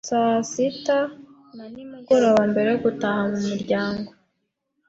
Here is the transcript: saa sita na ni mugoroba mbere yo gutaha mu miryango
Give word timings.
saa 0.09 0.37
sita 0.51 0.99
na 1.57 1.65
ni 1.73 1.83
mugoroba 1.91 2.41
mbere 2.51 2.67
yo 2.73 2.77
gutaha 2.85 3.21
mu 3.31 3.39
miryango 3.49 4.09